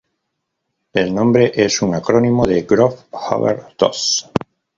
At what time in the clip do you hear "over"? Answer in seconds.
3.11-3.67